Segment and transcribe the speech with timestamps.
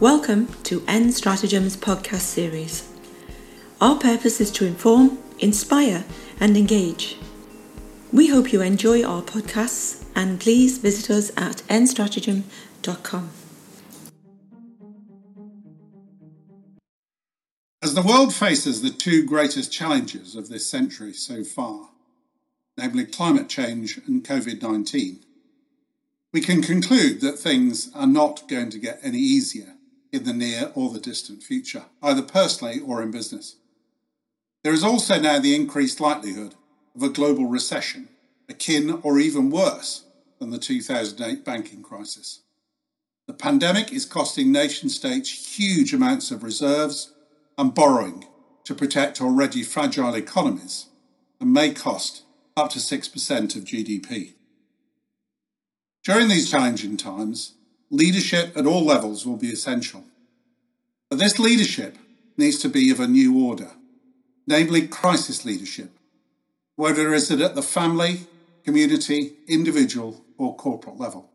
[0.00, 2.86] Welcome to N Stratagem's podcast series.
[3.80, 6.04] Our purpose is to inform, inspire,
[6.38, 7.16] and engage.
[8.12, 13.30] We hope you enjoy our podcasts and please visit us at nstratagem.com.
[17.82, 21.88] As the world faces the two greatest challenges of this century so far,
[22.76, 25.20] namely climate change and COVID 19,
[26.34, 29.75] we can conclude that things are not going to get any easier
[30.12, 33.56] in the near or the distant future, either personally or in business.
[34.64, 36.54] There is also now the increased likelihood
[36.94, 38.08] of a global recession,
[38.48, 40.04] akin or even worse
[40.38, 42.40] than the 2008 banking crisis.
[43.26, 47.12] The pandemic is costing nation states huge amounts of reserves
[47.58, 48.26] and borrowing
[48.64, 50.86] to protect already fragile economies
[51.40, 52.22] and may cost
[52.56, 54.32] up to 6% of GDP.
[56.04, 57.54] During these challenging times,
[57.90, 60.04] leadership at all levels will be essential.
[61.08, 61.96] But this leadership
[62.36, 63.70] needs to be of a new order,
[64.46, 65.90] namely crisis leadership,
[66.74, 68.26] whether it is at the family,
[68.64, 71.30] community, individual, or corporate level.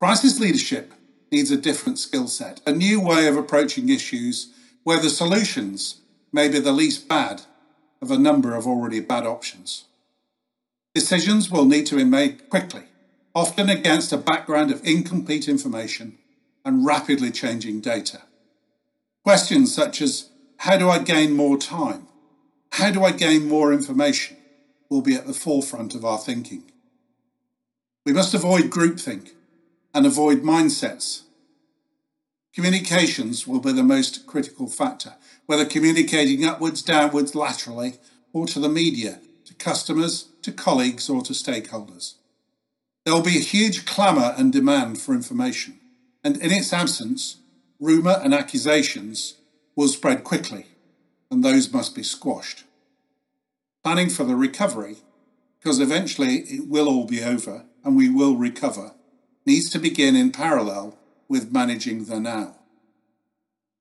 [0.00, 0.92] Crisis leadership
[1.30, 4.52] needs a different skill set, a new way of approaching issues
[4.84, 6.00] where the solutions
[6.32, 7.42] may be the least bad
[8.00, 9.84] of a number of already bad options.
[10.94, 12.84] Decisions will need to be made quickly,
[13.34, 16.18] often against a background of incomplete information
[16.64, 18.22] and rapidly changing data.
[19.24, 22.06] Questions such as how do I gain more time?
[22.72, 24.36] How do I gain more information?
[24.92, 26.62] will be at the forefront of our thinking.
[28.04, 29.30] We must avoid groupthink
[29.94, 31.22] and avoid mindsets.
[32.54, 35.14] Communications will be the most critical factor,
[35.46, 37.94] whether communicating upwards, downwards, laterally,
[38.34, 42.16] or to the media, to customers, to colleagues, or to stakeholders.
[43.04, 45.80] There will be a huge clamour and demand for information,
[46.22, 47.38] and in its absence,
[47.80, 49.38] rumour and accusations
[49.74, 50.66] will spread quickly,
[51.30, 52.64] and those must be squashed.
[53.82, 54.98] Planning for the recovery,
[55.58, 58.92] because eventually it will all be over and we will recover,
[59.44, 60.96] needs to begin in parallel
[61.28, 62.54] with managing the now.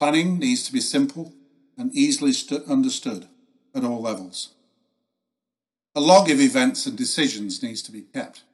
[0.00, 1.34] Planning needs to be simple
[1.76, 3.28] and easily st- understood
[3.74, 4.54] at all levels.
[5.94, 8.44] A log of events and decisions needs to be kept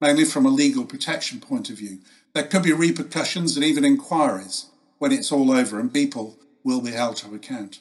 [0.00, 1.98] mainly from a legal protection point of view.
[2.34, 4.66] There could be repercussions and even inquiries
[4.98, 7.80] when it's all over, and people will be held to account.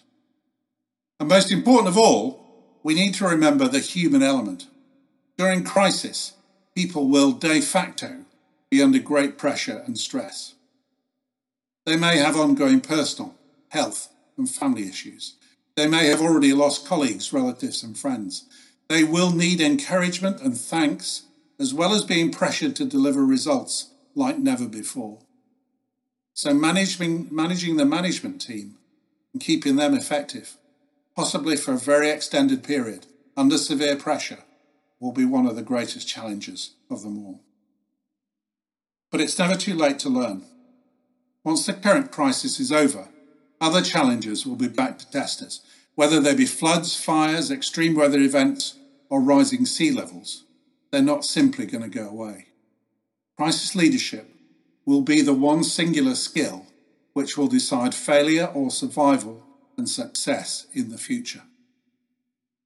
[1.20, 4.68] And most important of all, we need to remember the human element.
[5.38, 6.34] During crisis,
[6.76, 8.26] people will de facto
[8.70, 10.56] be under great pressure and stress.
[11.86, 13.36] They may have ongoing personal,
[13.70, 15.36] health, and family issues.
[15.76, 18.46] They may have already lost colleagues, relatives, and friends.
[18.90, 21.24] They will need encouragement and thanks
[21.60, 25.20] as well as being pressured to deliver results like never before.
[26.34, 28.76] So managing, managing the management team
[29.34, 30.58] and keeping them effective,
[31.16, 34.44] possibly for a very extended period, under severe pressure,
[35.00, 37.42] will be one of the greatest challenges of them all.
[39.12, 40.44] But it's never too late to learn.
[41.44, 43.10] Once the current crisis is over,
[43.62, 45.62] other challenges will be back to test us,
[45.96, 48.76] whether they be floods, fires, extreme weather events,
[49.10, 50.44] or rising sea levels
[50.92, 52.48] they're not simply going to go away.
[53.36, 54.30] Crisis leadership
[54.86, 56.66] will be the one singular skill
[57.14, 59.44] which will decide failure or survival
[59.76, 61.44] and success in the future.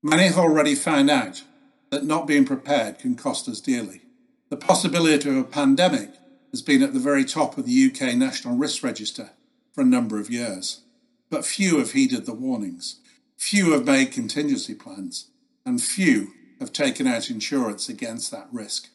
[0.04, 1.44] Many have already found out
[1.90, 4.02] that not being prepared can cost us dearly.
[4.50, 6.12] The possibility of a pandemic
[6.52, 9.32] has been at the very top of the UK National Risk Register
[9.74, 10.82] for a number of years,
[11.30, 13.00] but few have heeded the warnings.
[13.38, 15.28] Few have made contingency plans,
[15.66, 18.90] and few have taken out insurance against that risk.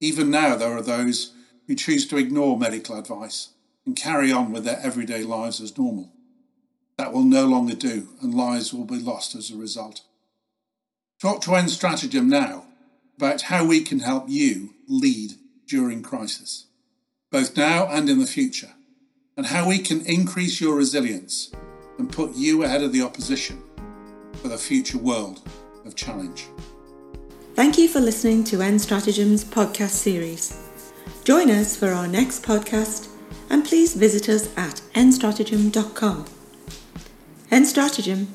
[0.00, 1.34] Even now, there are those
[1.66, 3.50] who choose to ignore medical advice
[3.84, 6.10] and carry on with their everyday lives as normal.
[6.96, 10.00] That will no longer do, and lives will be lost as a result.
[11.20, 12.64] Talk to N Stratagem now
[13.18, 15.34] about how we can help you lead
[15.68, 16.66] during crisis,
[17.30, 18.72] both now and in the future,
[19.36, 21.52] and how we can increase your resilience
[21.98, 23.62] and put you ahead of the opposition
[24.40, 25.42] for the future world
[25.84, 26.46] of challenge.
[27.54, 30.58] Thank you for listening to N Stratagem's podcast series.
[31.24, 33.08] Join us for our next podcast
[33.50, 36.24] and please visit us at nstratagem.com.
[37.50, 38.28] N Stratagem,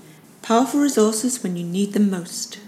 [0.44, 2.60] powerful resources when you need them most.